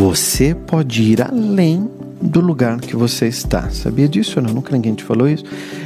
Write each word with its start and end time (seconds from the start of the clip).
Você 0.00 0.54
pode 0.54 1.02
ir 1.02 1.20
além 1.20 1.86
do 2.22 2.40
lugar 2.40 2.80
que 2.80 2.96
você 2.96 3.28
está. 3.28 3.68
Sabia 3.68 4.08
disso 4.08 4.40
ou 4.40 4.46
não? 4.46 4.54
Nunca 4.54 4.72
ninguém 4.72 4.94
te 4.94 5.04
falou 5.04 5.28
isso? 5.28 5.44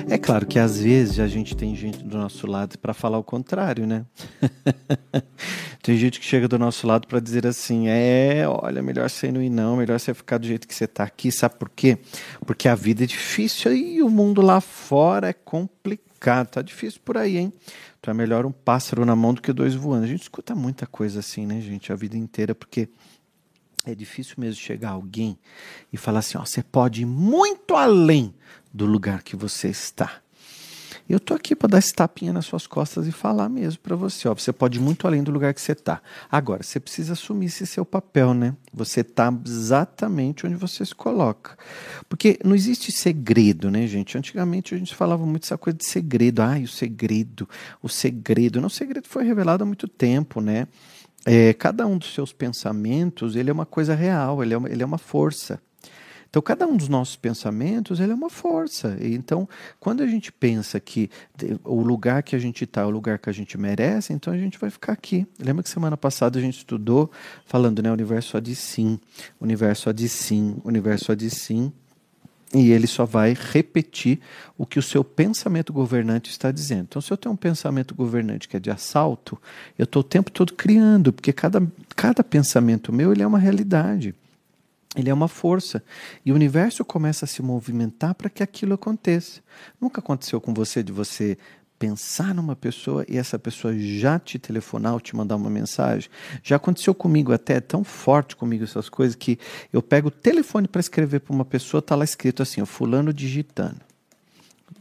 É 0.08 0.16
claro 0.16 0.46
que 0.46 0.56
às 0.56 0.78
vezes 0.78 1.18
a 1.18 1.26
gente 1.26 1.56
tem 1.56 1.74
gente 1.74 1.98
do 2.04 2.16
nosso 2.16 2.46
lado 2.46 2.78
para 2.78 2.94
falar 2.94 3.18
o 3.18 3.24
contrário, 3.24 3.88
né? 3.88 4.06
tem 5.82 5.96
gente 5.96 6.20
que 6.20 6.26
chega 6.26 6.46
do 6.46 6.56
nosso 6.60 6.86
lado 6.86 7.08
para 7.08 7.18
dizer 7.18 7.44
assim: 7.44 7.88
é, 7.88 8.44
olha, 8.46 8.80
melhor 8.80 9.10
você 9.10 9.32
não 9.32 9.42
ir, 9.42 9.50
não, 9.50 9.76
melhor 9.76 9.98
você 9.98 10.14
ficar 10.14 10.38
do 10.38 10.46
jeito 10.46 10.68
que 10.68 10.74
você 10.76 10.84
está 10.84 11.02
aqui. 11.02 11.32
Sabe 11.32 11.56
por 11.56 11.68
quê? 11.68 11.98
Porque 12.46 12.68
a 12.68 12.76
vida 12.76 13.02
é 13.02 13.06
difícil 13.08 13.74
e 13.74 14.00
o 14.00 14.08
mundo 14.08 14.40
lá 14.40 14.60
fora 14.60 15.30
é 15.30 15.32
complicado. 15.32 16.50
Tá 16.50 16.62
difícil 16.62 17.00
por 17.04 17.18
aí, 17.18 17.36
hein? 17.36 17.52
Então 17.98 18.12
é 18.12 18.14
melhor 18.14 18.46
um 18.46 18.52
pássaro 18.52 19.04
na 19.04 19.16
mão 19.16 19.34
do 19.34 19.42
que 19.42 19.52
dois 19.52 19.74
voando. 19.74 20.04
A 20.04 20.06
gente 20.06 20.22
escuta 20.22 20.54
muita 20.54 20.86
coisa 20.86 21.18
assim, 21.18 21.46
né, 21.46 21.60
gente, 21.60 21.92
a 21.92 21.96
vida 21.96 22.16
inteira, 22.16 22.54
porque 22.54 22.88
é 23.84 23.94
difícil 23.94 24.34
mesmo 24.38 24.60
chegar 24.60 24.90
alguém 24.90 25.38
e 25.92 25.96
falar 25.96 26.20
assim: 26.20 26.38
ó, 26.38 26.44
você 26.44 26.62
pode 26.62 27.02
ir 27.02 27.06
muito 27.06 27.74
além 27.74 28.34
do 28.72 28.86
lugar 28.86 29.22
que 29.22 29.36
você 29.36 29.68
está. 29.68 30.20
Eu 31.06 31.20
tô 31.20 31.34
aqui 31.34 31.54
para 31.54 31.68
dar 31.68 31.78
esse 31.78 31.92
tapinha 31.92 32.32
nas 32.32 32.46
suas 32.46 32.66
costas 32.66 33.06
e 33.06 33.12
falar 33.12 33.50
mesmo 33.50 33.78
para 33.82 33.94
você, 33.94 34.26
ó, 34.26 34.34
você 34.34 34.50
pode 34.54 34.78
ir 34.78 34.80
muito 34.80 35.06
além 35.06 35.22
do 35.22 35.30
lugar 35.30 35.52
que 35.52 35.60
você 35.60 35.72
está. 35.72 36.00
Agora, 36.32 36.62
você 36.62 36.80
precisa 36.80 37.12
assumir 37.12 37.46
esse 37.46 37.66
seu 37.66 37.84
papel, 37.84 38.32
né? 38.32 38.56
Você 38.72 39.00
está 39.00 39.30
exatamente 39.44 40.46
onde 40.46 40.54
você 40.54 40.84
se 40.84 40.94
coloca. 40.94 41.58
Porque 42.08 42.38
não 42.42 42.54
existe 42.54 42.90
segredo, 42.90 43.70
né, 43.70 43.86
gente? 43.86 44.16
Antigamente 44.16 44.74
a 44.74 44.78
gente 44.78 44.94
falava 44.94 45.26
muito 45.26 45.44
essa 45.44 45.58
coisa 45.58 45.76
de 45.76 45.86
segredo. 45.86 46.40
Ai, 46.40 46.64
o 46.64 46.68
segredo, 46.68 47.46
o 47.82 47.88
segredo. 47.88 48.58
Não, 48.58 48.68
o 48.68 48.70
segredo 48.70 49.06
foi 49.06 49.24
revelado 49.24 49.62
há 49.62 49.66
muito 49.66 49.86
tempo, 49.86 50.40
né? 50.40 50.66
É, 51.26 51.52
cada 51.54 51.86
um 51.86 51.96
dos 51.96 52.12
seus 52.12 52.32
pensamentos 52.32 53.36
ele 53.36 53.50
é 53.50 53.52
uma 53.52 53.66
coisa 53.66 53.94
real, 53.94 54.42
ele 54.42 54.54
é 54.54 54.56
uma, 54.56 54.68
ele 54.68 54.82
é 54.82 54.86
uma 54.86 54.98
força. 54.98 55.60
Então, 56.28 56.42
cada 56.42 56.66
um 56.66 56.76
dos 56.76 56.88
nossos 56.88 57.14
pensamentos 57.14 58.00
ele 58.00 58.10
é 58.10 58.14
uma 58.14 58.28
força. 58.28 58.96
Então, 59.00 59.48
quando 59.78 60.02
a 60.02 60.06
gente 60.08 60.32
pensa 60.32 60.80
que 60.80 61.08
o 61.62 61.80
lugar 61.80 62.24
que 62.24 62.34
a 62.34 62.38
gente 62.40 62.64
está 62.64 62.80
é 62.80 62.84
o 62.84 62.90
lugar 62.90 63.20
que 63.20 63.30
a 63.30 63.32
gente 63.32 63.56
merece, 63.56 64.12
então 64.12 64.32
a 64.32 64.36
gente 64.36 64.58
vai 64.58 64.68
ficar 64.68 64.94
aqui. 64.94 65.24
Lembra 65.38 65.62
que 65.62 65.70
semana 65.70 65.96
passada 65.96 66.36
a 66.36 66.42
gente 66.42 66.56
estudou 66.56 67.08
falando, 67.46 67.80
né? 67.80 67.92
Universo 67.92 68.30
só 68.30 68.40
de 68.40 68.56
sim, 68.56 68.98
universo 69.40 69.82
só 69.82 69.92
de 69.92 70.08
sim, 70.08 70.56
universo 70.64 71.04
só 71.04 71.14
de 71.14 71.30
sim 71.30 71.72
e 72.54 72.70
ele 72.70 72.86
só 72.86 73.04
vai 73.04 73.34
repetir 73.34 74.20
o 74.56 74.64
que 74.64 74.78
o 74.78 74.82
seu 74.82 75.02
pensamento 75.02 75.72
governante 75.72 76.30
está 76.30 76.52
dizendo. 76.52 76.86
Então, 76.88 77.02
se 77.02 77.12
eu 77.12 77.16
tenho 77.16 77.32
um 77.32 77.36
pensamento 77.36 77.94
governante 77.94 78.48
que 78.48 78.56
é 78.56 78.60
de 78.60 78.70
assalto, 78.70 79.40
eu 79.76 79.84
estou 79.84 80.00
o 80.00 80.04
tempo 80.04 80.30
todo 80.30 80.54
criando, 80.54 81.12
porque 81.12 81.32
cada, 81.32 81.60
cada 81.96 82.22
pensamento 82.22 82.92
meu 82.92 83.12
ele 83.12 83.22
é 83.22 83.26
uma 83.26 83.38
realidade. 83.38 84.14
Ele 84.96 85.10
é 85.10 85.14
uma 85.14 85.26
força. 85.26 85.82
E 86.24 86.30
o 86.30 86.34
universo 86.36 86.84
começa 86.84 87.24
a 87.24 87.28
se 87.28 87.42
movimentar 87.42 88.14
para 88.14 88.30
que 88.30 88.44
aquilo 88.44 88.74
aconteça. 88.74 89.40
Nunca 89.80 89.98
aconteceu 90.00 90.40
com 90.40 90.54
você 90.54 90.84
de 90.84 90.92
você 90.92 91.36
pensar 91.84 92.34
numa 92.34 92.56
pessoa 92.56 93.04
e 93.06 93.18
essa 93.18 93.38
pessoa 93.38 93.78
já 93.78 94.18
te 94.18 94.38
telefonar 94.38 94.94
ou 94.94 95.00
te 95.00 95.14
mandar 95.14 95.36
uma 95.36 95.50
mensagem. 95.50 96.08
Já 96.42 96.56
aconteceu 96.56 96.94
comigo 96.94 97.30
até, 97.30 97.56
é 97.56 97.60
tão 97.60 97.84
forte 97.84 98.34
comigo 98.34 98.64
essas 98.64 98.88
coisas, 98.88 99.14
que 99.14 99.38
eu 99.70 99.82
pego 99.82 100.08
o 100.08 100.10
telefone 100.10 100.66
para 100.66 100.80
escrever 100.80 101.20
para 101.20 101.34
uma 101.34 101.44
pessoa, 101.44 101.82
tá 101.82 101.94
lá 101.94 102.02
escrito 102.02 102.42
assim, 102.42 102.62
o 102.62 102.66
fulano 102.66 103.12
digitando. 103.12 103.76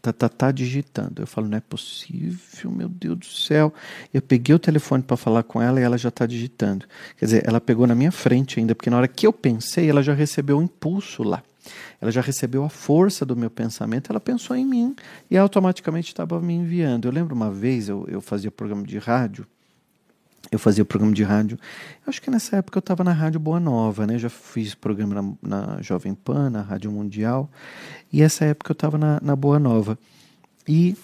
Tá, 0.01 0.13
tá, 0.13 0.29
tá 0.29 0.51
digitando. 0.51 1.21
Eu 1.21 1.27
falo, 1.27 1.47
não 1.49 1.57
é 1.57 1.61
possível, 1.61 2.71
meu 2.71 2.87
Deus 2.87 3.17
do 3.17 3.25
céu. 3.25 3.73
Eu 4.13 4.21
peguei 4.21 4.55
o 4.55 4.59
telefone 4.59 5.03
para 5.03 5.17
falar 5.17 5.43
com 5.43 5.61
ela 5.61 5.81
e 5.81 5.83
ela 5.83 5.97
já 5.97 6.09
está 6.09 6.25
digitando. 6.25 6.85
Quer 7.17 7.25
dizer, 7.25 7.43
ela 7.45 7.59
pegou 7.59 7.85
na 7.85 7.95
minha 7.95 8.11
frente 8.13 8.59
ainda, 8.59 8.73
porque 8.73 8.89
na 8.89 8.97
hora 8.97 9.07
que 9.09 9.27
eu 9.27 9.33
pensei, 9.33 9.89
ela 9.89 10.01
já 10.01 10.13
recebeu 10.13 10.55
o 10.55 10.59
um 10.61 10.63
impulso 10.63 11.21
lá. 11.21 11.43
Ela 11.99 12.11
já 12.11 12.21
recebeu 12.21 12.63
a 12.63 12.69
força 12.69 13.25
do 13.25 13.35
meu 13.35 13.49
pensamento, 13.49 14.11
ela 14.11 14.19
pensou 14.19 14.55
em 14.55 14.65
mim 14.65 14.95
e 15.29 15.37
automaticamente 15.37 16.09
estava 16.09 16.39
me 16.41 16.53
enviando. 16.53 17.07
Eu 17.07 17.11
lembro 17.11 17.35
uma 17.35 17.51
vez, 17.51 17.89
eu, 17.89 18.05
eu 18.07 18.21
fazia 18.21 18.51
programa 18.51 18.83
de 18.83 18.97
rádio, 18.97 19.45
eu 20.51 20.59
fazia 20.59 20.85
programa 20.85 21.13
de 21.13 21.23
rádio, 21.23 21.57
acho 22.05 22.21
que 22.21 22.29
nessa 22.29 22.57
época 22.57 22.77
eu 22.77 22.81
estava 22.81 23.03
na 23.03 23.11
Rádio 23.11 23.39
Boa 23.39 23.59
Nova, 23.59 24.05
né? 24.05 24.19
já 24.19 24.29
fiz 24.29 24.75
programa 24.75 25.15
na, 25.15 25.33
na, 25.41 25.81
Jovem 25.81 26.13
Pan, 26.13 26.49
na 26.49 26.61
Rádio 26.61 26.91
Mundial, 26.91 27.49
e 28.11 28.21
essa 28.21 28.45
época 28.45 28.71
eu 28.71 28.73
estava 28.73 28.97
na, 28.97 29.19
na 29.21 29.35
Boa 29.35 29.57
Nova. 29.57 29.97
E 30.67 30.95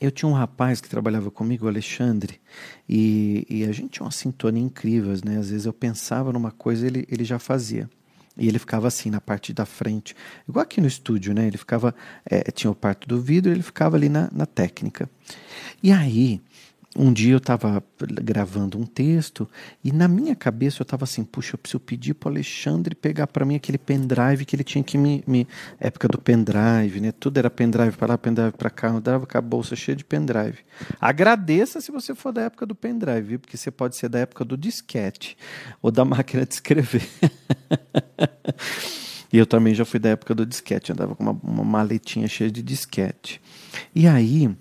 eu 0.00 0.10
tinha 0.10 0.28
um 0.28 0.32
rapaz 0.32 0.80
que 0.80 0.88
trabalhava 0.88 1.30
comigo, 1.30 1.66
o 1.66 1.68
Alexandre, 1.68 2.40
e, 2.88 3.46
e 3.48 3.64
a 3.64 3.72
gente 3.72 3.90
tinha 3.90 4.04
uma 4.04 4.12
sintonia 4.12 4.62
incrível, 4.62 5.12
né? 5.24 5.38
Às 5.38 5.50
vezes 5.50 5.66
eu 5.66 5.72
pensava 5.72 6.32
numa 6.32 6.50
coisa, 6.50 6.86
ele, 6.86 7.06
ele 7.10 7.24
já 7.24 7.38
fazia. 7.38 7.88
E 8.36 8.48
ele 8.48 8.58
ficava 8.58 8.88
assim 8.88 9.10
na 9.10 9.20
parte 9.20 9.52
da 9.52 9.66
frente, 9.66 10.16
igual 10.48 10.62
aqui 10.62 10.80
no 10.80 10.86
estúdio, 10.86 11.34
né? 11.34 11.46
Ele 11.46 11.58
ficava, 11.58 11.94
é, 12.24 12.50
tinha 12.50 12.70
o 12.70 12.74
parte 12.74 13.06
do 13.06 13.20
vidro, 13.20 13.52
ele 13.52 13.62
ficava 13.62 13.96
ali 13.96 14.08
na, 14.08 14.30
na 14.32 14.46
técnica. 14.46 15.08
E 15.82 15.92
aí, 15.92 16.40
um 16.96 17.12
dia 17.12 17.32
eu 17.32 17.38
estava 17.38 17.82
gravando 18.22 18.78
um 18.78 18.84
texto 18.84 19.48
e 19.82 19.90
na 19.90 20.06
minha 20.06 20.36
cabeça 20.36 20.82
eu 20.82 20.84
estava 20.84 21.04
assim, 21.04 21.24
puxa, 21.24 21.54
eu 21.54 21.58
preciso 21.58 21.80
pedir 21.80 22.14
para 22.14 22.28
o 22.28 22.32
Alexandre 22.32 22.94
pegar 22.94 23.26
para 23.26 23.44
mim 23.44 23.54
aquele 23.54 23.78
pendrive 23.78 24.44
que 24.44 24.54
ele 24.54 24.64
tinha 24.64 24.84
que 24.84 24.98
me, 24.98 25.24
me, 25.26 25.48
época 25.80 26.06
do 26.06 26.18
pendrive, 26.18 27.00
né? 27.00 27.12
Tudo 27.12 27.38
era 27.38 27.48
pendrive 27.48 27.96
para 27.96 28.08
lá, 28.08 28.18
pendrive 28.18 28.52
para 28.52 28.68
cá, 28.68 28.88
eu 28.88 29.00
dava 29.00 29.26
com 29.26 29.38
a 29.38 29.40
bolsa 29.40 29.74
cheia 29.74 29.96
de 29.96 30.04
pendrive. 30.04 30.58
Agradeça 31.00 31.80
se 31.80 31.90
você 31.90 32.14
for 32.14 32.32
da 32.32 32.42
época 32.42 32.66
do 32.66 32.74
pendrive, 32.74 33.22
viu? 33.22 33.38
porque 33.40 33.56
você 33.56 33.70
pode 33.70 33.96
ser 33.96 34.08
da 34.08 34.18
época 34.18 34.44
do 34.44 34.56
disquete 34.56 35.36
ou 35.80 35.90
da 35.90 36.04
máquina 36.04 36.44
de 36.44 36.54
escrever. 36.54 37.08
E 39.32 39.38
eu 39.38 39.46
também 39.46 39.74
já 39.74 39.84
fui 39.84 39.98
da 39.98 40.10
época 40.10 40.34
do 40.34 40.44
disquete, 40.44 40.92
andava 40.92 41.14
com 41.14 41.22
uma, 41.22 41.40
uma 41.42 41.64
maletinha 41.64 42.28
cheia 42.28 42.50
de 42.50 42.62
disquete. 42.62 43.40
E 43.94 44.06
aí, 44.06 44.54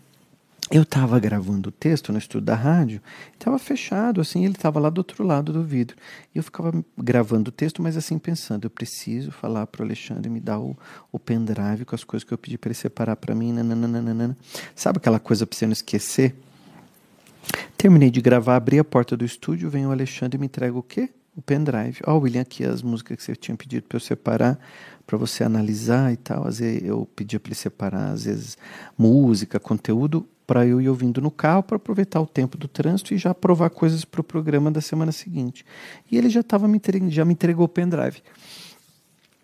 eu 0.72 0.84
estava 0.84 1.20
gravando 1.20 1.68
o 1.68 1.72
texto 1.72 2.14
no 2.14 2.18
estúdio 2.18 2.46
da 2.46 2.56
rádio, 2.56 3.02
estava 3.34 3.60
fechado, 3.60 4.22
assim, 4.22 4.46
ele 4.46 4.54
estava 4.54 4.80
lá 4.80 4.90
do 4.90 5.00
outro 5.00 5.22
lado 5.22 5.52
do 5.52 5.62
vidro. 5.62 5.98
E 6.34 6.38
eu 6.38 6.44
ficava 6.44 6.72
gravando 6.98 7.50
o 7.50 7.52
texto, 7.52 7.82
mas 7.82 7.98
assim, 7.98 8.18
pensando, 8.18 8.66
eu 8.66 8.70
preciso 8.70 9.32
falar 9.32 9.68
para 9.68 9.82
o 9.82 9.86
Alexandre 9.86 10.30
me 10.30 10.40
dar 10.40 10.60
o, 10.60 10.78
o 11.12 11.20
pendrive 11.20 11.84
com 11.84 11.94
as 11.94 12.06
coisas 12.06 12.24
que 12.24 12.34
eu 12.34 12.38
pedi 12.38 12.58
para 12.58 12.70
ele 12.70 12.76
separar 12.76 13.18
para 13.18 13.36
mim, 13.36 13.52
nananana. 13.52 14.38
Sabe 14.74 14.98
aquela 14.98 15.20
coisa 15.20 15.46
para 15.46 15.58
você 15.58 15.66
não 15.66 15.74
esquecer? 15.74 16.34
Terminei 17.76 18.10
de 18.10 18.22
gravar, 18.22 18.56
abri 18.56 18.80
a 18.80 18.84
porta 18.84 19.18
do 19.18 19.26
estúdio, 19.26 19.70
vem 19.70 19.86
o 19.86 19.92
Alexandre 19.92 20.38
e 20.38 20.40
me 20.40 20.46
entrega 20.46 20.78
o 20.78 20.84
quê? 20.84 21.10
O 21.36 21.42
pendrive. 21.42 22.00
Ó, 22.06 22.16
oh, 22.16 22.20
William, 22.20 22.42
aqui 22.42 22.64
as 22.64 22.82
músicas 22.82 23.18
que 23.18 23.24
você 23.24 23.36
tinha 23.36 23.58
pedido 23.58 23.88
para 23.88 23.98
eu 23.98 24.02
separar 24.02 24.58
para 25.06 25.18
você 25.18 25.44
analisar 25.44 26.14
e 26.14 26.18
tal. 26.18 26.48
Às 26.48 26.60
vezes 26.60 26.84
eu 26.84 27.06
pedia 27.14 27.40
para 27.40 27.50
ele 27.50 27.56
separar, 27.56 28.12
às 28.12 28.24
vezes, 28.24 28.58
música, 28.98 29.60
conteúdo, 29.60 30.26
para 30.52 30.68
eu 30.68 30.82
ir 30.82 30.90
ouvindo 30.90 31.22
no 31.22 31.32
carro 31.32 31.64
para 31.64 31.78
aproveitar 31.78 32.20
o 32.20 32.28
tempo 32.28 32.58
do 32.58 32.68
trânsito 32.68 33.14
e 33.14 33.18
já 33.18 33.34
provar 33.34 33.70
coisas 33.70 34.04
para 34.04 34.20
o 34.20 34.24
programa 34.24 34.70
da 34.70 34.82
semana 34.82 35.14
seguinte. 35.14 35.66
E 36.12 36.18
ele 36.18 36.30
já, 36.30 36.44
tava 36.44 36.68
me 36.68 36.76
entregando, 36.76 37.10
já 37.10 37.24
me 37.24 37.32
entregou 37.32 37.64
o 37.64 37.70
pendrive. 37.70 38.22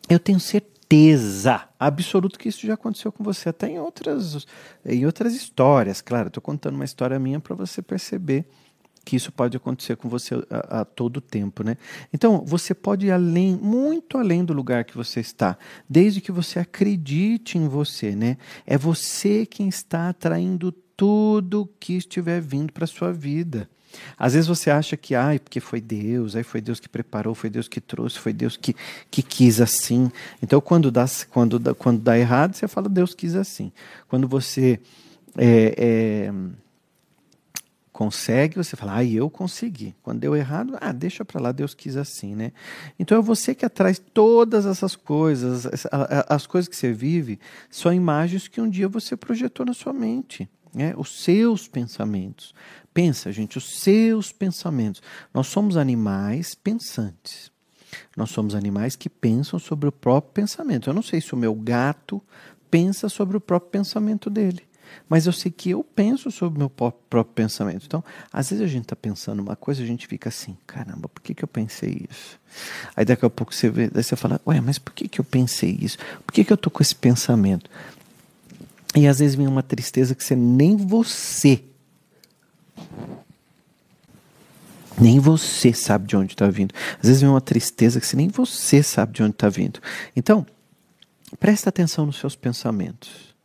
Eu 0.09 0.19
tenho 0.19 0.37
certeza 0.37 1.63
absoluta 1.79 2.37
que 2.37 2.49
isso 2.49 2.67
já 2.67 2.73
aconteceu 2.73 3.09
com 3.09 3.23
você, 3.23 3.47
até 3.47 3.69
em 3.69 3.79
outras, 3.79 4.45
em 4.85 5.05
outras 5.05 5.33
histórias. 5.33 6.01
Claro, 6.01 6.27
estou 6.27 6.43
contando 6.43 6.75
uma 6.75 6.83
história 6.83 7.17
minha 7.17 7.39
para 7.39 7.55
você 7.55 7.81
perceber 7.81 8.45
que 9.05 9.15
isso 9.15 9.31
pode 9.31 9.55
acontecer 9.55 9.95
com 9.95 10.09
você 10.09 10.35
a, 10.49 10.81
a, 10.81 10.85
todo 10.85 11.21
tempo, 11.21 11.63
né? 11.63 11.77
Então, 12.11 12.43
você 12.45 12.73
pode 12.73 13.05
ir 13.05 13.11
além, 13.11 13.55
muito 13.55 14.17
além 14.17 14.43
do 14.43 14.51
lugar 14.51 14.83
que 14.83 14.97
você 14.97 15.21
está, 15.21 15.57
desde 15.89 16.19
que 16.19 16.33
você 16.33 16.59
acredite 16.59 17.57
em 17.57 17.69
você, 17.69 18.13
né? 18.13 18.37
É 18.65 18.77
você 18.77 19.45
quem 19.45 19.69
está 19.69 20.09
atraindo 20.09 20.75
tudo 20.97 21.69
que 21.79 21.93
estiver 21.93 22.41
vindo 22.41 22.73
para 22.73 22.83
a 22.83 22.87
sua 22.87 23.13
vida. 23.13 23.69
Às 24.17 24.33
vezes 24.33 24.47
você 24.47 24.69
acha 24.69 24.97
que, 24.97 25.15
ai, 25.15 25.39
porque 25.39 25.59
foi 25.59 25.79
Deus, 25.79 26.35
aí 26.35 26.43
foi 26.43 26.59
Deus 26.59 26.79
que 26.79 26.89
preparou, 26.89 27.33
foi 27.35 27.49
Deus 27.49 27.67
que 27.67 27.79
trouxe, 27.79 28.19
foi 28.19 28.33
Deus 28.33 28.57
que, 28.57 28.75
que 29.09 29.21
quis 29.21 29.61
assim. 29.61 30.11
Então, 30.41 30.59
quando 30.59 30.91
dá, 30.91 31.05
quando, 31.29 31.59
dá, 31.59 31.73
quando 31.73 32.01
dá 32.01 32.17
errado, 32.17 32.55
você 32.55 32.67
fala, 32.67 32.89
Deus 32.89 33.13
quis 33.13 33.35
assim. 33.35 33.71
Quando 34.07 34.27
você 34.27 34.79
é, 35.37 35.75
é, 35.77 36.33
consegue, 37.93 38.57
você 38.57 38.75
fala, 38.75 38.93
ai, 38.93 39.13
eu 39.13 39.29
consegui. 39.29 39.95
Quando 40.03 40.19
deu 40.19 40.35
errado, 40.35 40.77
ah, 40.81 40.91
deixa 40.91 41.23
para 41.23 41.41
lá, 41.41 41.51
Deus 41.51 41.73
quis 41.73 41.95
assim, 41.95 42.35
né? 42.35 42.51
Então 42.99 43.17
é 43.17 43.21
você 43.21 43.55
que 43.55 43.65
atrai 43.65 43.95
todas 43.95 44.65
essas 44.65 44.95
coisas, 44.95 45.67
as 46.27 46.45
coisas 46.45 46.67
que 46.67 46.75
você 46.75 46.91
vive, 46.91 47.39
são 47.69 47.93
imagens 47.93 48.47
que 48.47 48.59
um 48.59 48.69
dia 48.69 48.87
você 48.87 49.15
projetou 49.15 49.65
na 49.65 49.73
sua 49.73 49.93
mente 49.93 50.49
né? 50.73 50.93
os 50.97 51.23
seus 51.23 51.67
pensamentos. 51.67 52.53
Pensa, 52.93 53.31
gente, 53.31 53.57
os 53.57 53.79
seus 53.79 54.31
pensamentos. 54.31 55.01
Nós 55.33 55.47
somos 55.47 55.77
animais 55.77 56.55
pensantes. 56.55 57.51
Nós 58.15 58.31
somos 58.31 58.55
animais 58.55 58.95
que 58.95 59.09
pensam 59.09 59.59
sobre 59.59 59.87
o 59.87 59.91
próprio 59.91 60.33
pensamento. 60.33 60.89
Eu 60.89 60.93
não 60.93 61.01
sei 61.01 61.21
se 61.21 61.33
o 61.33 61.37
meu 61.37 61.53
gato 61.53 62.21
pensa 62.69 63.07
sobre 63.07 63.37
o 63.37 63.41
próprio 63.41 63.71
pensamento 63.71 64.29
dele. 64.29 64.67
mas 65.09 65.25
eu 65.25 65.33
sei 65.33 65.51
que 65.51 65.69
eu 65.71 65.83
penso 65.83 66.31
sobre 66.31 66.57
o 66.57 66.59
meu 66.59 66.69
próprio 66.69 67.23
pensamento. 67.25 67.85
Então, 67.85 68.03
às 68.31 68.49
vezes 68.49 68.63
a 68.63 68.67
gente 68.67 68.83
está 68.83 68.95
pensando 68.95 69.41
uma 69.41 69.55
coisa, 69.55 69.83
a 69.83 69.85
gente 69.85 70.07
fica 70.07 70.29
assim, 70.29 70.57
caramba, 70.65 71.07
por 71.07 71.21
que, 71.21 71.33
que 71.33 71.43
eu 71.43 71.47
pensei 71.47 72.05
isso? 72.09 72.39
Aí 72.95 73.05
daqui 73.05 73.25
a 73.25 73.29
pouco 73.29 73.53
você 73.53 73.69
vê, 73.69 73.89
daí 73.89 74.03
você 74.03 74.15
fala, 74.15 74.39
ué, 74.47 74.59
mas 74.61 74.79
por 74.79 74.93
que, 74.93 75.07
que 75.07 75.19
eu 75.19 75.25
pensei 75.25 75.77
isso? 75.81 75.97
Por 76.25 76.33
que, 76.33 76.43
que 76.43 76.51
eu 76.51 76.55
estou 76.55 76.71
com 76.71 76.81
esse 76.81 76.95
pensamento? 76.95 77.69
E 78.95 79.07
às 79.07 79.19
vezes 79.19 79.35
vem 79.35 79.47
uma 79.47 79.63
tristeza 79.63 80.15
que 80.15 80.23
você 80.23 80.35
nem 80.35 80.75
você 80.75 81.63
nem 84.99 85.19
você 85.19 85.73
sabe 85.73 86.07
de 86.07 86.17
onde 86.17 86.33
está 86.33 86.49
vindo. 86.49 86.73
Às 86.99 87.07
vezes 87.07 87.21
vem 87.21 87.29
uma 87.29 87.41
tristeza 87.41 88.01
que 88.01 88.15
nem 88.15 88.29
você 88.29 88.81
sabe 88.81 89.13
de 89.13 89.23
onde 89.23 89.33
está 89.33 89.47
vindo. 89.47 89.79
Então, 90.15 90.45
presta 91.39 91.69
atenção 91.69 92.05
nos 92.05 92.17
seus 92.17 92.35
pensamentos. 92.35 93.35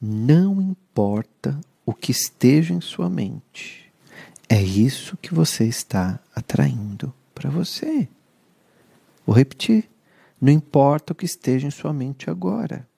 Não 0.00 0.60
importa 0.60 1.60
o 1.86 1.94
que 1.94 2.10
esteja 2.10 2.74
em 2.74 2.80
sua 2.80 3.08
mente, 3.08 3.90
é 4.48 4.60
isso 4.60 5.16
que 5.16 5.32
você 5.32 5.64
está 5.64 6.18
atraindo 6.34 7.14
para 7.34 7.48
você. 7.48 8.08
Vou 9.24 9.36
repetir. 9.36 9.88
Não 10.40 10.50
importa 10.52 11.12
o 11.12 11.16
que 11.16 11.24
esteja 11.24 11.66
em 11.66 11.70
sua 11.70 11.92
mente 11.92 12.30
agora, 12.30 12.88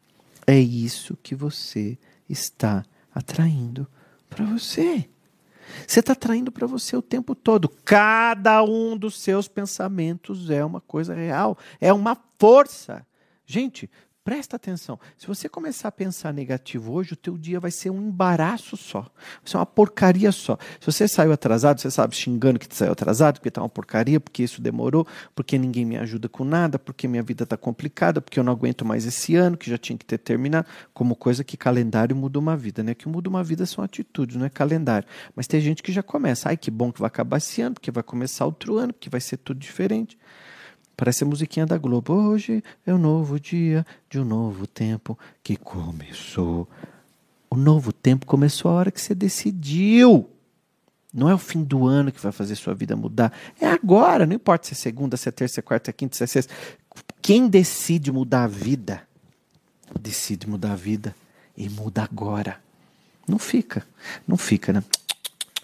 é 0.46 0.58
isso 0.58 1.16
que 1.22 1.34
você 1.34 1.98
está 2.28 2.84
atraindo 3.14 3.86
para 4.28 4.44
você. 4.44 5.08
Você 5.86 6.00
está 6.00 6.12
atraindo 6.12 6.50
para 6.50 6.66
você 6.66 6.96
o 6.96 7.02
tempo 7.02 7.34
todo. 7.34 7.68
Cada 7.68 8.62
um 8.62 8.96
dos 8.96 9.20
seus 9.20 9.48
pensamentos 9.48 10.50
é 10.50 10.64
uma 10.64 10.80
coisa 10.80 11.14
real, 11.14 11.56
é 11.80 11.92
uma 11.92 12.16
força. 12.38 13.06
Gente, 13.46 13.90
Presta 14.24 14.54
atenção. 14.54 15.00
Se 15.18 15.26
você 15.26 15.48
começar 15.48 15.88
a 15.88 15.92
pensar 15.92 16.32
negativo 16.32 16.92
hoje, 16.92 17.14
o 17.14 17.16
teu 17.16 17.36
dia 17.36 17.58
vai 17.58 17.72
ser 17.72 17.90
um 17.90 18.00
embaraço 18.00 18.76
só. 18.76 19.00
Vai 19.00 19.10
ser 19.44 19.56
uma 19.56 19.66
porcaria 19.66 20.30
só. 20.30 20.56
Se 20.78 20.86
você 20.86 21.08
saiu 21.08 21.32
atrasado, 21.32 21.80
você 21.80 21.90
sabe 21.90 22.14
xingando 22.14 22.56
que 22.56 22.72
saiu 22.72 22.92
atrasado, 22.92 23.40
porque 23.40 23.48
está 23.48 23.60
uma 23.60 23.68
porcaria, 23.68 24.20
porque 24.20 24.44
isso 24.44 24.62
demorou, 24.62 25.04
porque 25.34 25.58
ninguém 25.58 25.84
me 25.84 25.96
ajuda 25.96 26.28
com 26.28 26.44
nada, 26.44 26.78
porque 26.78 27.08
minha 27.08 27.22
vida 27.22 27.42
está 27.42 27.56
complicada, 27.56 28.20
porque 28.20 28.38
eu 28.38 28.44
não 28.44 28.52
aguento 28.52 28.84
mais 28.84 29.04
esse 29.04 29.34
ano, 29.34 29.56
que 29.56 29.68
já 29.68 29.76
tinha 29.76 29.98
que 29.98 30.06
ter 30.06 30.18
terminado, 30.18 30.68
como 30.94 31.16
coisa 31.16 31.42
que 31.42 31.56
calendário 31.56 32.14
muda 32.14 32.38
uma 32.38 32.56
vida, 32.56 32.80
né? 32.84 32.94
Que 32.94 33.08
muda 33.08 33.28
uma 33.28 33.42
vida 33.42 33.66
são 33.66 33.82
atitudes, 33.82 34.36
não 34.36 34.46
é 34.46 34.50
calendário. 34.50 35.08
Mas 35.34 35.48
tem 35.48 35.60
gente 35.60 35.82
que 35.82 35.90
já 35.90 36.02
começa, 36.02 36.48
ai 36.48 36.56
que 36.56 36.70
bom 36.70 36.92
que 36.92 37.00
vai 37.00 37.08
acabar 37.08 37.38
esse 37.38 37.60
ano, 37.60 37.74
porque 37.74 37.90
vai 37.90 38.04
começar 38.04 38.46
outro 38.46 38.78
ano, 38.78 38.92
porque 38.92 39.10
vai 39.10 39.20
ser 39.20 39.38
tudo 39.38 39.58
diferente. 39.58 40.16
Parece 41.02 41.24
a 41.24 41.26
musiquinha 41.26 41.66
da 41.66 41.76
Globo. 41.76 42.12
Hoje 42.12 42.62
é 42.86 42.94
um 42.94 42.96
novo 42.96 43.40
dia 43.40 43.84
de 44.08 44.20
um 44.20 44.24
novo 44.24 44.68
tempo 44.68 45.18
que 45.42 45.56
começou. 45.56 46.68
O 47.50 47.56
novo 47.56 47.92
tempo 47.92 48.24
começou 48.24 48.70
a 48.70 48.74
hora 48.74 48.90
que 48.92 49.00
você 49.00 49.12
decidiu. 49.12 50.30
Não 51.12 51.28
é 51.28 51.34
o 51.34 51.38
fim 51.38 51.64
do 51.64 51.88
ano 51.88 52.12
que 52.12 52.20
vai 52.20 52.30
fazer 52.30 52.54
sua 52.54 52.72
vida 52.72 52.94
mudar. 52.94 53.32
É 53.60 53.66
agora. 53.66 54.24
Não 54.24 54.36
importa 54.36 54.68
se 54.68 54.74
é 54.74 54.76
segunda, 54.76 55.16
se 55.16 55.28
é 55.28 55.32
terça, 55.32 55.54
se 55.54 55.58
é 55.58 55.62
quarta, 55.64 55.86
se 55.86 55.90
é 55.90 55.92
quinta, 55.92 56.16
se 56.16 56.22
é 56.22 56.26
sexta. 56.28 56.54
Quem 57.20 57.48
decide 57.48 58.12
mudar 58.12 58.44
a 58.44 58.46
vida, 58.46 59.02
decide 60.00 60.48
mudar 60.48 60.70
a 60.70 60.76
vida 60.76 61.16
e 61.56 61.68
muda 61.68 62.04
agora. 62.04 62.60
Não 63.26 63.40
fica. 63.40 63.84
Não 64.24 64.36
fica, 64.36 64.72
né? 64.72 64.84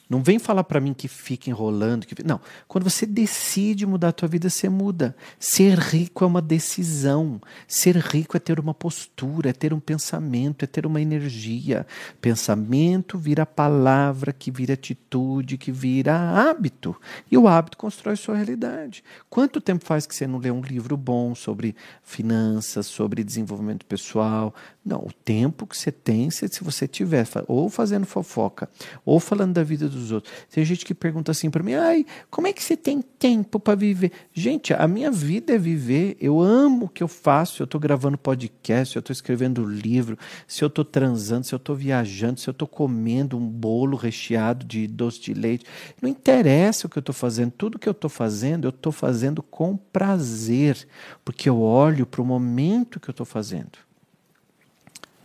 Não 0.09 0.23
vem 0.23 0.39
falar 0.39 0.65
para 0.65 0.81
mim 0.81 0.95
que 0.95 1.07
fica 1.07 1.51
enrolando. 1.51 2.07
Que... 2.07 2.23
Não. 2.25 2.41
Quando 2.67 2.85
você 2.85 3.05
decide 3.05 3.85
mudar 3.85 4.09
a 4.09 4.13
tua 4.13 4.27
vida, 4.27 4.49
você 4.49 4.69
muda. 4.69 5.15
Ser 5.39 5.79
rico 5.79 6.25
é 6.25 6.27
uma 6.27 6.41
decisão. 6.41 7.41
Ser 7.67 7.97
rico 7.97 8.37
é 8.37 8.41
ter 8.41 8.59
uma 8.59 8.73
postura, 8.73 9.51
é 9.51 9.53
ter 9.53 9.75
um 9.75 9.81
pensamento, 9.81 10.65
é 10.65 10.67
ter 10.67 10.87
uma 10.87 11.01
energia. 11.01 11.87
Pensamento 12.23 13.19
vira 13.19 13.45
palavra, 13.45 14.33
que 14.33 14.51
vira 14.51 14.73
atitude, 14.73 15.59
que 15.59 15.71
vira 15.71 16.17
hábito. 16.17 16.97
E 17.31 17.37
o 17.37 17.47
hábito 17.47 17.77
constrói 17.77 18.17
sua 18.17 18.37
realidade. 18.37 19.05
Quanto 19.29 19.61
tempo 19.61 19.85
faz 19.85 20.07
que 20.07 20.15
você 20.15 20.27
não 20.27 20.39
lê 20.39 20.51
um 20.51 20.63
livro 20.63 20.97
bom 20.97 21.35
sobre 21.35 21.77
finanças, 22.03 22.87
sobre 22.87 23.23
desenvolvimento 23.23 23.85
pessoal? 23.85 24.55
Não, 24.83 25.01
o 25.01 25.13
tempo 25.13 25.67
que 25.67 25.77
você 25.77 25.93
tem, 25.93 26.31
se 26.31 26.49
você 26.63 26.89
tiver 26.89 27.27
ou 27.47 27.69
fazendo 27.69 28.07
fofoca, 28.07 28.71
ou 29.05 29.21
falando 29.21 29.53
da 29.53 29.63
vida 29.63 29.87
outros. 30.13 30.33
Tem 30.51 30.65
gente 30.65 30.85
que 30.85 30.95
pergunta 30.95 31.33
assim 31.33 31.51
para 31.51 31.63
mim: 31.63 31.75
"Ai, 31.75 32.07
como 32.31 32.47
é 32.47 32.53
que 32.53 32.63
você 32.63 32.77
tem 32.77 33.03
tempo 33.03 33.61
para 33.61 33.75
viver?" 33.75 34.13
Gente, 34.33 34.73
a 34.73 34.87
minha 34.89 35.11
vida 35.11 35.55
é 35.55 35.59
viver. 35.59 36.17
Eu 36.21 36.41
amo 36.41 36.87
o 36.87 36.89
que 36.89 37.03
eu 37.03 37.09
faço. 37.09 37.63
Eu 37.63 37.65
estou 37.65 37.81
gravando 37.81 38.17
podcast, 38.17 38.97
eu 38.97 39.01
estou 39.01 39.13
escrevendo 39.13 39.65
livro, 39.65 40.19
se 40.47 40.63
eu 40.63 40.69
estou 40.69 40.85
transando, 40.85 41.45
se 41.45 41.55
eu 41.55 41.59
estou 41.59 41.75
viajando, 41.75 42.41
se 42.41 42.49
eu 42.49 42.53
estou 42.53 42.69
comendo 42.69 43.37
um 43.37 43.47
bolo 43.47 43.97
recheado 43.97 44.65
de 44.65 44.87
doce 44.87 45.21
de 45.21 45.35
leite, 45.35 45.65
não 46.01 46.09
interessa 46.09 46.87
o 46.87 46.91
que 46.91 46.99
eu 46.99 47.01
estou 47.01 47.15
fazendo. 47.15 47.53
Tudo 47.53 47.79
que 47.79 47.89
eu 47.89 47.93
estou 47.93 48.11
fazendo, 48.11 48.67
eu 48.67 48.71
estou 48.71 48.93
fazendo 48.93 49.43
com 49.43 49.77
prazer, 49.77 50.87
porque 51.25 51.49
eu 51.49 51.61
olho 51.61 52.07
para 52.07 52.23
o 52.23 52.25
momento 52.25 53.01
que 53.01 53.09
eu 53.09 53.13
estou 53.13 53.27
fazendo. 53.27 53.88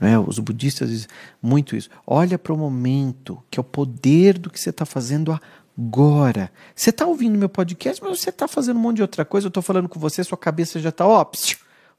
Né? 0.03 0.19
Os 0.19 0.37
budistas 0.37 0.89
dizem 0.89 1.07
muito 1.41 1.77
isso. 1.77 1.89
Olha 2.05 2.37
para 2.37 2.51
o 2.51 2.57
momento, 2.57 3.41
que 3.49 3.57
é 3.57 3.61
o 3.61 3.63
poder 3.63 4.37
do 4.37 4.49
que 4.49 4.59
você 4.59 4.69
está 4.69 4.85
fazendo 4.85 5.39
agora. 5.77 6.51
Você 6.75 6.89
está 6.89 7.05
ouvindo 7.05 7.37
meu 7.37 7.47
podcast, 7.47 8.03
mas 8.03 8.19
você 8.19 8.29
está 8.29 8.45
fazendo 8.45 8.75
um 8.75 8.81
monte 8.81 8.97
de 8.97 9.01
outra 9.01 9.23
coisa. 9.23 9.47
Eu 9.47 9.47
estou 9.47 9.63
falando 9.63 9.87
com 9.87 9.97
você, 9.97 10.21
sua 10.21 10.37
cabeça 10.37 10.77
já 10.77 10.89
está, 10.89 11.07
ó, 11.07 11.25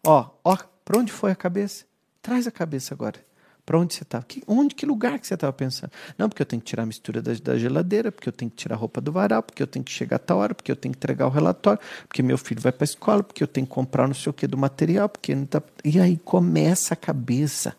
ó, 0.06 0.26
ó, 0.44 0.58
para 0.84 0.98
onde 0.98 1.10
foi 1.10 1.30
a 1.30 1.34
cabeça? 1.34 1.86
Traz 2.20 2.46
a 2.46 2.50
cabeça 2.50 2.92
agora. 2.92 3.18
Para 3.64 3.78
onde 3.78 3.94
você 3.94 4.02
estava? 4.02 4.24
Que, 4.24 4.42
onde, 4.46 4.74
que 4.74 4.84
lugar 4.84 5.18
que 5.18 5.26
você 5.26 5.34
estava 5.34 5.52
pensando? 5.52 5.90
Não, 6.18 6.28
porque 6.28 6.42
eu 6.42 6.46
tenho 6.46 6.60
que 6.60 6.66
tirar 6.66 6.82
a 6.82 6.86
mistura 6.86 7.22
da, 7.22 7.32
da, 7.32 7.56
geladeira, 7.56 8.12
porque 8.12 8.28
eu 8.28 8.32
tenho 8.32 8.50
que 8.50 8.56
tirar 8.58 8.74
a 8.74 8.78
roupa 8.78 9.00
do 9.00 9.10
varal, 9.10 9.42
porque 9.42 9.62
eu 9.62 9.66
tenho 9.66 9.82
que 9.84 9.90
chegar 9.90 10.16
a 10.16 10.18
tal 10.18 10.38
hora, 10.38 10.54
porque 10.54 10.70
eu 10.70 10.76
tenho 10.76 10.92
que 10.92 10.98
entregar 10.98 11.26
o 11.26 11.30
relatório, 11.30 11.80
porque 12.06 12.22
meu 12.22 12.36
filho 12.36 12.60
vai 12.60 12.72
para 12.72 12.84
a 12.84 12.86
escola, 12.86 13.22
porque 13.22 13.42
eu 13.42 13.46
tenho 13.46 13.66
que 13.66 13.72
comprar 13.72 14.06
não 14.06 14.14
sei 14.14 14.28
o 14.28 14.32
que 14.34 14.46
do 14.46 14.58
material, 14.58 15.08
porque 15.08 15.34
não 15.34 15.46
tá... 15.46 15.62
E 15.82 15.98
aí 15.98 16.18
começa 16.18 16.92
a 16.92 16.96
cabeça 16.96 17.74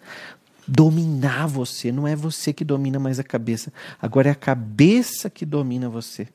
dominar 0.68 1.48
você. 1.48 1.92
Não 1.92 2.08
é 2.08 2.16
você 2.16 2.52
que 2.52 2.66
domina 2.66 2.98
mais 2.98 3.20
a 3.20 3.24
cabeça. 3.24 3.72
Agora 4.02 4.30
é 4.30 4.32
a 4.32 4.36
cabeça 4.36 5.30
que 5.30 5.46
domina 5.46 5.88
você. 5.88 6.28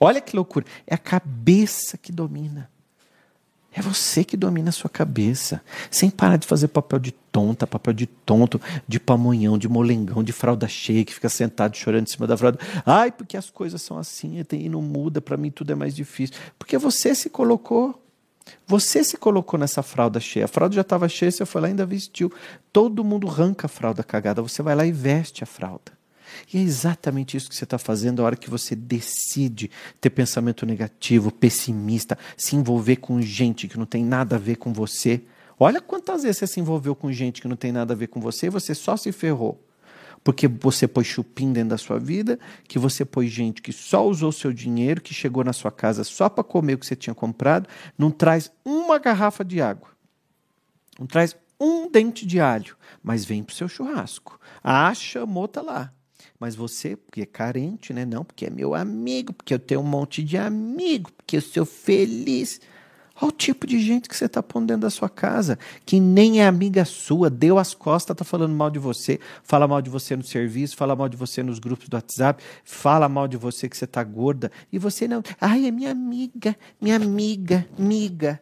Olha 0.00 0.20
que 0.20 0.34
loucura. 0.34 0.66
É 0.86 0.94
a 0.94 0.98
cabeça 0.98 1.96
que 1.96 2.10
domina. 2.10 2.68
É 3.72 3.80
você 3.80 4.24
que 4.24 4.36
domina 4.36 4.70
a 4.70 4.72
sua 4.72 4.90
cabeça. 4.90 5.62
Sem 5.90 6.10
parar 6.10 6.36
de 6.36 6.46
fazer 6.46 6.68
papel 6.68 6.98
de 6.98 7.12
tonta, 7.12 7.66
papel 7.66 7.94
de 7.94 8.06
tonto, 8.06 8.60
de 8.86 8.98
pamonhão, 8.98 9.56
de 9.56 9.68
molengão, 9.68 10.24
de 10.24 10.32
fralda 10.32 10.66
cheia, 10.66 11.04
que 11.04 11.14
fica 11.14 11.28
sentado 11.28 11.76
chorando 11.76 12.08
em 12.08 12.10
cima 12.10 12.26
da 12.26 12.36
fralda. 12.36 12.58
Ai, 12.84 13.12
porque 13.12 13.36
as 13.36 13.48
coisas 13.48 13.80
são 13.80 13.96
assim 13.96 14.44
e 14.52 14.68
não 14.68 14.82
muda, 14.82 15.20
para 15.20 15.36
mim 15.36 15.50
tudo 15.50 15.72
é 15.72 15.76
mais 15.76 15.94
difícil. 15.94 16.34
Porque 16.58 16.76
você 16.78 17.14
se 17.14 17.30
colocou. 17.30 18.02
Você 18.66 19.04
se 19.04 19.16
colocou 19.16 19.60
nessa 19.60 19.82
fralda 19.82 20.18
cheia. 20.18 20.46
A 20.46 20.48
fralda 20.48 20.74
já 20.74 20.80
estava 20.80 21.08
cheia, 21.08 21.30
você 21.30 21.46
foi 21.46 21.60
lá 21.60 21.68
e 21.68 21.70
ainda 21.70 21.86
vestiu. 21.86 22.32
Todo 22.72 23.04
mundo 23.04 23.28
arranca 23.28 23.66
a 23.66 23.68
fralda 23.68 24.02
cagada. 24.02 24.42
Você 24.42 24.62
vai 24.62 24.74
lá 24.74 24.84
e 24.84 24.90
veste 24.90 25.44
a 25.44 25.46
fralda. 25.46 25.99
E 26.52 26.58
é 26.58 26.60
exatamente 26.60 27.36
isso 27.36 27.48
que 27.48 27.56
você 27.56 27.64
está 27.64 27.78
fazendo 27.78 28.20
a 28.20 28.26
hora 28.26 28.36
que 28.36 28.50
você 28.50 28.74
decide 28.74 29.70
ter 30.00 30.10
pensamento 30.10 30.66
negativo, 30.66 31.30
pessimista, 31.30 32.18
se 32.36 32.56
envolver 32.56 32.96
com 32.96 33.20
gente 33.20 33.68
que 33.68 33.78
não 33.78 33.86
tem 33.86 34.04
nada 34.04 34.36
a 34.36 34.38
ver 34.38 34.56
com 34.56 34.72
você. 34.72 35.22
Olha 35.58 35.80
quantas 35.80 36.22
vezes 36.22 36.38
você 36.38 36.46
se 36.46 36.60
envolveu 36.60 36.94
com 36.94 37.12
gente 37.12 37.42
que 37.42 37.48
não 37.48 37.56
tem 37.56 37.70
nada 37.70 37.92
a 37.92 37.96
ver 37.96 38.06
com 38.06 38.20
você 38.20 38.46
e 38.46 38.50
você 38.50 38.74
só 38.74 38.96
se 38.96 39.12
ferrou. 39.12 39.62
Porque 40.22 40.46
você 40.48 40.86
pôs 40.86 41.06
chupim 41.06 41.52
dentro 41.52 41.70
da 41.70 41.78
sua 41.78 41.98
vida, 41.98 42.38
que 42.68 42.78
você 42.78 43.04
pôs 43.04 43.30
gente 43.30 43.62
que 43.62 43.72
só 43.72 44.06
usou 44.06 44.30
seu 44.32 44.52
dinheiro, 44.52 45.00
que 45.00 45.14
chegou 45.14 45.42
na 45.42 45.52
sua 45.52 45.70
casa 45.70 46.04
só 46.04 46.28
para 46.28 46.44
comer 46.44 46.74
o 46.74 46.78
que 46.78 46.86
você 46.86 46.96
tinha 46.96 47.14
comprado, 47.14 47.68
não 47.96 48.10
traz 48.10 48.50
uma 48.64 48.98
garrafa 48.98 49.44
de 49.44 49.60
água, 49.62 49.88
não 50.98 51.06
traz 51.06 51.34
um 51.60 51.90
dente 51.90 52.26
de 52.26 52.40
alho, 52.40 52.76
mas 53.02 53.24
vem 53.24 53.42
para 53.42 53.52
o 53.52 53.56
seu 53.56 53.68
churrasco. 53.68 54.40
Ah, 54.62 54.92
chamou, 54.94 55.46
tá 55.46 55.60
lá. 55.60 55.92
Mas 56.40 56.56
você, 56.56 56.96
porque 56.96 57.20
é 57.20 57.26
carente, 57.26 57.92
né? 57.92 58.06
Não, 58.06 58.24
porque 58.24 58.46
é 58.46 58.50
meu 58.50 58.74
amigo, 58.74 59.30
porque 59.30 59.52
eu 59.52 59.58
tenho 59.58 59.82
um 59.82 59.84
monte 59.84 60.24
de 60.24 60.38
amigo, 60.38 61.12
porque 61.12 61.36
eu 61.36 61.42
sou 61.42 61.66
feliz. 61.66 62.62
Olha 63.20 63.28
o 63.28 63.32
tipo 63.32 63.66
de 63.66 63.78
gente 63.78 64.08
que 64.08 64.16
você 64.16 64.24
está 64.24 64.42
pondo 64.42 64.68
dentro 64.68 64.80
da 64.80 64.88
sua 64.88 65.10
casa, 65.10 65.58
que 65.84 66.00
nem 66.00 66.40
é 66.40 66.46
amiga 66.46 66.86
sua, 66.86 67.28
deu 67.28 67.58
as 67.58 67.74
costas, 67.74 68.14
está 68.14 68.24
falando 68.24 68.54
mal 68.54 68.70
de 68.70 68.78
você, 68.78 69.20
fala 69.44 69.68
mal 69.68 69.82
de 69.82 69.90
você 69.90 70.16
no 70.16 70.22
serviço, 70.22 70.74
fala 70.74 70.96
mal 70.96 71.10
de 71.10 71.18
você 71.18 71.42
nos 71.42 71.58
grupos 71.58 71.86
do 71.90 71.94
WhatsApp, 71.94 72.42
fala 72.64 73.06
mal 73.06 73.28
de 73.28 73.36
você 73.36 73.68
que 73.68 73.76
você 73.76 73.84
está 73.84 74.02
gorda, 74.02 74.50
e 74.72 74.78
você 74.78 75.06
não. 75.06 75.22
Ai, 75.38 75.66
é 75.66 75.70
minha 75.70 75.90
amiga, 75.90 76.56
minha 76.80 76.96
amiga, 76.96 77.68
amiga. 77.78 78.40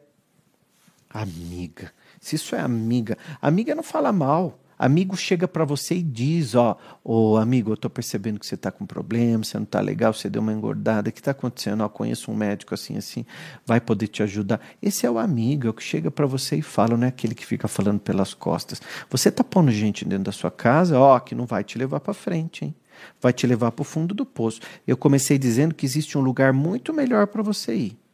Amiga. 1.11 1.93
Se 2.21 2.37
isso 2.37 2.55
é 2.55 2.61
amiga, 2.61 3.19
amiga 3.43 3.75
não 3.75 3.83
fala 3.83 4.13
mal. 4.13 4.61
Amigo 4.79 5.17
chega 5.17 5.49
para 5.49 5.65
você 5.65 5.97
e 5.97 6.03
diz, 6.03 6.55
ó, 6.55 6.79
ô 7.03 7.37
amigo, 7.37 7.73
eu 7.73 7.77
tô 7.77 7.91
percebendo 7.91 8.39
que 8.39 8.47
você 8.47 8.57
tá 8.57 8.71
com 8.71 8.87
problema, 8.87 9.43
você 9.43 9.59
não 9.59 9.67
tá 9.67 9.81
legal, 9.81 10.13
você 10.13 10.31
deu 10.31 10.41
uma 10.41 10.53
engordada, 10.53 11.11
o 11.11 11.13
que 11.13 11.21
tá 11.21 11.33
acontecendo? 11.33 11.83
Ó, 11.83 11.89
conheço 11.89 12.31
um 12.31 12.37
médico 12.37 12.75
assim 12.75 12.97
assim, 12.97 13.27
vai 13.67 13.81
poder 13.81 14.07
te 14.07 14.23
ajudar. 14.23 14.61
Esse 14.81 15.05
é 15.05 15.11
o 15.11 15.19
amigo, 15.19 15.67
é 15.67 15.71
o 15.71 15.75
que 15.75 15.83
chega 15.83 16.11
para 16.11 16.27
você 16.27 16.57
e 16.57 16.63
fala, 16.63 16.97
não 16.97 17.05
é 17.05 17.09
aquele 17.09 17.35
que 17.35 17.45
fica 17.45 17.67
falando 17.67 17.99
pelas 17.99 18.35
costas. 18.35 18.81
Você 19.11 19.31
tá 19.31 19.43
pondo 19.43 19.73
gente 19.73 20.05
dentro 20.05 20.25
da 20.25 20.33
sua 20.33 20.51
casa, 20.51 20.99
ó, 20.99 21.19
que 21.19 21.35
não 21.35 21.47
vai 21.47 21.65
te 21.65 21.77
levar 21.77 21.99
para 21.99 22.15
frente, 22.15 22.65
hein? 22.65 22.75
Vai 23.21 23.33
te 23.33 23.47
levar 23.47 23.73
para 23.73 23.83
o 23.83 23.85
fundo 23.85 24.15
do 24.15 24.27
poço. 24.27 24.61
Eu 24.87 24.97
comecei 24.97 25.39
dizendo 25.39 25.75
que 25.75 25.87
existe 25.87 26.17
um 26.17 26.21
lugar 26.21 26.53
muito 26.53 26.93
melhor 26.93 27.27
para 27.27 27.43
você 27.43 27.75
ir. 27.75 28.08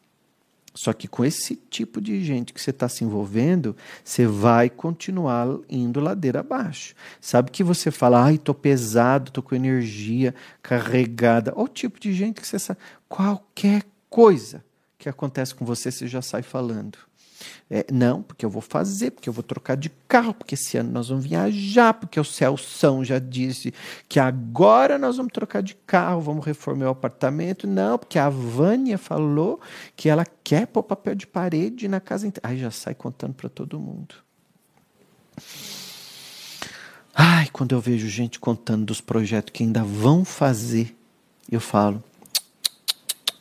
Só 0.75 0.93
que 0.93 1.07
com 1.07 1.25
esse 1.25 1.55
tipo 1.55 2.01
de 2.01 2.23
gente 2.25 2.53
que 2.53 2.61
você 2.61 2.71
está 2.71 2.89
se 2.89 3.05
envolvendo, 3.05 3.77
você 4.03 4.27
vai 4.27 4.69
continuar 4.69 5.47
indo 5.71 6.01
ladeira 6.01 6.41
abaixo. 6.41 6.97
Sabe 7.21 7.53
que 7.53 7.63
você 7.63 7.93
fala, 7.93 8.25
ai, 8.25 8.39
tô 8.39 8.53
pesado, 8.53 9.31
tô 9.31 9.41
com 9.41 9.55
energia 9.55 10.35
carregada. 10.61 11.53
Olha 11.55 11.65
o 11.65 11.69
tipo 11.69 12.01
de 12.01 12.13
gente 12.13 12.41
que 12.41 12.47
você 12.47 12.59
sabe. 12.59 12.81
Qualquer 13.09 13.85
coisa 14.11 14.65
que 14.99 15.09
acontece 15.09 15.55
com 15.55 15.65
você, 15.65 15.93
você 15.93 16.09
já 16.09 16.21
sai 16.21 16.43
falando. 16.43 16.99
É, 17.71 17.87
não, 17.93 18.23
porque 18.23 18.45
eu 18.45 18.51
vou 18.51 18.63
fazer, 18.63 19.11
porque 19.11 19.29
eu 19.29 19.33
vou 19.33 19.43
trocar 19.43 19.77
de 19.77 19.91
carro, 20.07 20.35
porque 20.35 20.55
esse 20.55 20.77
ano 20.77 20.91
nós 20.91 21.09
vamos 21.09 21.25
viajar, 21.25 21.95
porque 21.95 22.21
o 22.21 22.25
Celção 22.25 23.05
já 23.05 23.19
disse 23.19 23.73
que 24.09 24.21
agora 24.21 24.99
nós 24.99 25.17
vamos 25.17 25.33
trocar 25.33 25.63
de 25.63 25.75
carro, 25.75 26.21
vamos 26.21 26.45
reformar 26.45 26.87
o 26.87 26.91
apartamento. 26.91 27.67
Não, 27.67 27.99
porque 27.99 28.19
a 28.19 28.29
Vânia 28.29 28.99
falou 28.99 29.61
que 29.97 30.09
ela 30.09 30.25
quer 30.45 30.67
pôr 30.67 30.83
papel 30.83 31.15
de 31.15 31.27
parede 31.27 31.89
na 31.89 32.01
casa 32.01 32.27
inteira. 32.27 32.49
Aí 32.49 32.59
já 32.59 32.71
sai 32.71 32.95
contando 32.95 33.35
para 33.35 33.49
todo 33.49 33.81
mundo. 33.81 34.15
Ai, 37.15 37.49
quando 37.53 37.75
eu 37.75 37.81
vejo 37.81 38.09
gente 38.09 38.41
contando 38.41 38.85
dos 38.85 39.01
projetos 39.01 39.53
que 39.53 39.63
ainda 39.63 39.85
vão 39.85 40.25
fazer, 40.25 40.97
eu 41.51 41.61
falo, 41.61 42.03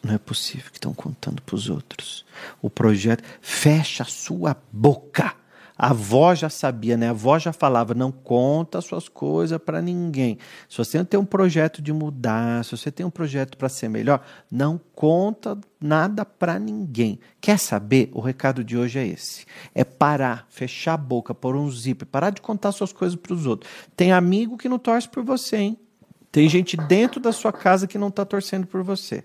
não 0.04 0.14
é 0.14 0.18
possível 0.18 0.70
que 0.70 0.78
estão 0.78 0.94
contando 0.94 1.42
para 1.42 1.56
os 1.56 1.70
outros. 1.70 2.26
O 2.62 2.70
projeto 2.70 3.24
fecha 3.42 4.04
a 4.04 4.06
sua 4.06 4.58
boca. 4.72 5.34
A 5.76 5.90
avó 5.90 6.36
já 6.36 6.50
sabia, 6.50 6.96
né? 6.96 7.08
A 7.08 7.12
avó 7.12 7.40
já 7.40 7.52
falava: 7.52 7.94
não 7.94 8.12
conta 8.12 8.82
suas 8.82 9.08
coisas 9.08 9.58
para 9.58 9.82
ninguém. 9.82 10.38
Se 10.70 10.78
você 10.78 11.04
tem 11.04 11.20
um 11.20 11.26
projeto 11.26 11.82
de 11.82 11.92
mudar, 11.92 12.64
se 12.64 12.72
você 12.72 12.92
tem 12.92 13.06
um 13.06 13.10
projeto 13.10 13.58
para 13.58 13.70
ser 13.70 13.90
melhor, 13.90 14.22
não 14.52 14.80
conta 14.94 15.58
nada 15.82 16.24
para 16.24 16.60
ninguém. 16.60 17.20
Quer 17.42 17.58
saber? 17.58 18.12
O 18.14 18.20
recado 18.20 18.64
de 18.64 18.78
hoje 18.78 19.00
é 19.00 19.08
esse: 19.08 19.46
é 19.74 19.84
parar, 19.84 20.46
fechar 20.50 20.94
a 20.94 20.98
boca, 20.98 21.34
pôr 21.34 21.56
um 21.56 21.72
zíper, 21.72 22.08
parar 22.08 22.30
de 22.30 22.42
contar 22.42 22.72
suas 22.72 22.94
coisas 22.94 23.18
para 23.18 23.34
os 23.34 23.48
outros. 23.48 23.72
Tem 23.96 24.12
amigo 24.12 24.58
que 24.58 24.70
não 24.70 24.78
torce 24.78 25.10
por 25.10 25.24
você, 25.24 25.58
hein? 25.58 25.80
Tem 26.32 26.48
gente 26.50 26.76
dentro 26.76 27.20
da 27.20 27.32
sua 27.32 27.54
casa 27.54 27.88
que 27.88 27.98
não 27.98 28.10
está 28.10 28.26
torcendo 28.26 28.68
por 28.68 28.84
você. 28.84 29.24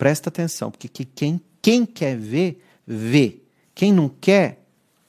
Presta 0.00 0.30
atenção, 0.30 0.70
porque 0.70 1.04
quem, 1.04 1.38
quem 1.60 1.84
quer 1.84 2.16
ver, 2.16 2.64
vê. 2.86 3.36
Quem 3.74 3.92
não 3.92 4.08
quer, 4.08 4.64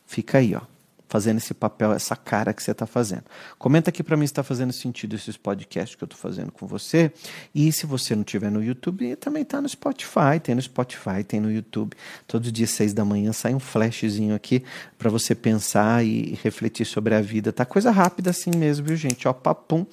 fica 0.05 0.39
aí, 0.39 0.53
ó, 0.53 0.60
fazendo 1.07 1.38
esse 1.38 1.53
papel, 1.53 1.93
essa 1.93 2.13
cara 2.13 2.53
que 2.53 2.62
você 2.62 2.71
está 2.71 2.86
fazendo. 2.86 3.24
Comenta 3.57 3.89
aqui 3.89 4.03
para 4.03 4.17
mim 4.17 4.27
se 4.27 4.33
está 4.33 4.43
fazendo 4.43 4.74
sentido 4.74 5.15
esses 5.15 5.38
podcasts 5.38 5.95
que 5.95 6.03
eu 6.03 6.07
estou 6.07 6.19
fazendo 6.19 6.51
com 6.51 6.67
você. 6.67 7.10
E 7.55 7.71
se 7.71 7.86
você 7.86 8.17
não 8.17 8.24
tiver 8.25 8.51
no 8.51 8.62
YouTube, 8.62 9.15
também 9.15 9.43
está 9.43 9.62
no 9.62 9.69
Spotify. 9.69 10.41
Tem 10.43 10.55
no 10.55 10.62
Spotify, 10.62 11.24
tem 11.25 11.39
no 11.39 11.50
YouTube. 11.50 11.95
Todo 12.27 12.51
dia, 12.51 12.67
seis 12.67 12.93
da 12.93 13.05
manhã, 13.05 13.31
sai 13.31 13.55
um 13.55 13.62
flashzinho 13.62 14.36
aqui 14.36 14.62
para 14.98 15.10
você 15.10 15.33
pensar 15.33 16.03
e 16.03 16.38
refletir 16.43 16.83
sobre 16.83 17.15
a 17.15 17.21
vida. 17.21 17.53
Tá 17.53 17.63
coisa 17.63 17.91
rápida 17.91 18.31
assim 18.31 18.51
mesmo, 18.53 18.88
viu, 18.88 18.98
gente? 18.98 19.25
Ó, 19.25 19.31
papum 19.31 19.86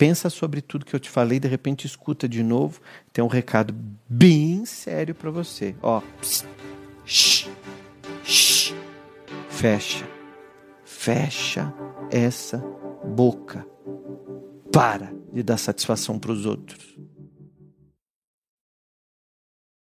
pensa 0.00 0.30
sobre 0.30 0.62
tudo 0.62 0.86
que 0.86 0.96
eu 0.96 0.98
te 0.98 1.10
falei, 1.10 1.38
de 1.38 1.46
repente 1.46 1.86
escuta 1.86 2.26
de 2.26 2.42
novo. 2.42 2.80
Tem 3.12 3.22
um 3.22 3.28
recado 3.28 3.74
bem 4.08 4.64
sério 4.64 5.14
para 5.14 5.30
você. 5.30 5.74
Ó, 5.82 6.00
psst, 6.18 6.46
shh, 7.04 7.48
shh, 8.24 8.74
fecha, 9.50 10.08
fecha 10.82 11.70
essa 12.10 12.64
boca. 13.04 13.66
Para 14.72 15.12
de 15.30 15.42
dar 15.42 15.58
satisfação 15.58 16.18
para 16.18 16.32
os 16.32 16.46
outros. 16.46 16.96